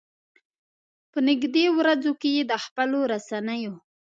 په 1.11 1.19
نږدې 1.27 1.65
ورځو 1.77 2.11
کې 2.21 2.29
یې 2.37 2.43
د 2.51 2.53
خپلو 2.65 2.99
رسنيو. 3.13 3.73